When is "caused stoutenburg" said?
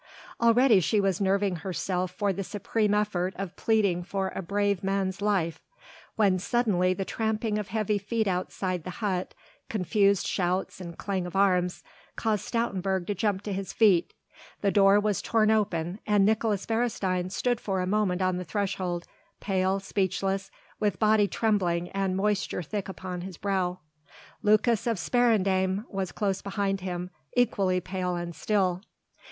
12.15-13.05